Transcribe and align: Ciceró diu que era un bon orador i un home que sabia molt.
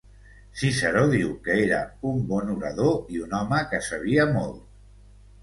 Ciceró 0.59 1.03
diu 1.11 1.35
que 1.47 1.57
era 1.65 1.81
un 2.13 2.17
bon 2.33 2.49
orador 2.55 3.13
i 3.19 3.23
un 3.27 3.37
home 3.41 3.61
que 3.75 3.83
sabia 3.91 4.27
molt. 4.35 4.61